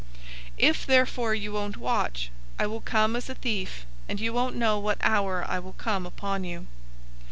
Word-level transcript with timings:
If 0.57 0.87
therefore 0.87 1.35
you 1.35 1.51
won't 1.53 1.77
watch, 1.77 2.31
I 2.57 2.65
will 2.65 2.81
come 2.81 3.15
as 3.15 3.29
a 3.29 3.35
thief, 3.35 3.85
and 4.09 4.19
you 4.19 4.33
won't 4.33 4.55
know 4.55 4.79
what 4.79 4.97
hour 5.01 5.45
I 5.47 5.59
will 5.59 5.73
come 5.73 6.07
upon 6.07 6.43
you. 6.43 6.65